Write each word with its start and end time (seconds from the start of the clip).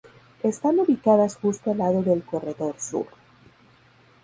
Están 0.41 0.79
ubicadas 0.79 1.35
justo 1.35 1.69
al 1.69 1.77
lado 1.77 2.01
del 2.01 2.23
Corredor 2.23 2.73
Sur. 2.79 3.05